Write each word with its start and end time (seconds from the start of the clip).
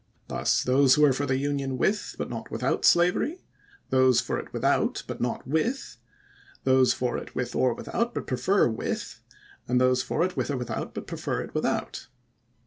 Thus, 0.29 0.63
those 0.63 0.95
who 0.95 1.05
are 1.05 1.13
for 1.13 1.27
the 1.27 1.37
Union 1.37 1.77
tvith, 1.77 2.17
but 2.17 2.27
not 2.27 2.45
tvitJiout, 2.47 2.83
slavery— 2.85 3.43
those 3.91 4.19
for 4.19 4.39
it 4.39 4.51
without, 4.51 5.03
but 5.05 5.21
not 5.21 5.47
uith— 5.47 5.97
those 6.63 6.91
for 6.91 7.19
it 7.19 7.31
ivith 7.35 7.55
or 7.55 7.75
without, 7.75 8.15
but 8.15 8.25
prefer 8.25 8.65
it 8.65 8.71
with— 8.71 9.21
and 9.67 9.79
those 9.79 10.01
for 10.01 10.25
it 10.25 10.35
with 10.35 10.49
or 10.49 10.57
without, 10.57 10.95
but 10.95 11.05
prefer 11.05 11.41
it 11.41 11.53
idthout. 11.53 12.07